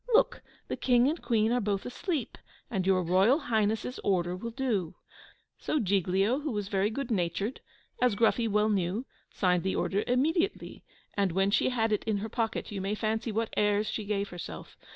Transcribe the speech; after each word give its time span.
Look! 0.15 0.41
the 0.67 0.75
King 0.77 1.07
and 1.07 1.21
Queen 1.21 1.51
are 1.51 1.61
both 1.61 1.85
asleep, 1.85 2.39
and 2.71 2.87
your 2.87 3.03
Royal 3.03 3.37
Highness' 3.37 3.99
order 4.03 4.35
will 4.35 4.49
do." 4.49 4.95
So 5.59 5.77
Giglio, 5.79 6.39
who 6.39 6.49
was 6.49 6.69
very 6.69 6.89
good 6.89 7.11
natured 7.11 7.59
as 8.01 8.15
Gruffy 8.15 8.47
well 8.47 8.69
knew, 8.69 9.05
signed 9.31 9.61
the 9.61 9.75
order 9.75 10.03
immediately: 10.07 10.83
and, 11.13 11.31
when 11.33 11.51
she 11.51 11.69
had 11.69 11.91
it 11.91 12.03
in 12.05 12.17
her 12.17 12.29
pocket, 12.29 12.71
you 12.71 12.81
may 12.81 12.95
fancy 12.95 13.31
what 13.31 13.53
airs 13.55 13.87
she 13.91 14.03
gave 14.03 14.29
herself. 14.29 14.75